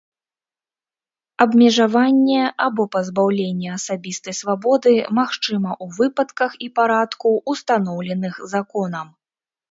Абмежаванне 1.43 2.37
або 2.67 2.83
пазбаўленне 2.95 3.69
асабістай 3.79 4.33
свабоды 4.39 4.93
магчыма 5.19 5.71
ў 5.83 5.99
выпадках 5.99 6.51
і 6.69 6.71
парадку, 6.79 7.35
устаноўленых 7.53 8.41
законам. 8.55 9.13